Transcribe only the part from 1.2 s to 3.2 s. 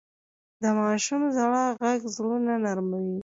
ژړا ږغ زړونه نرموي.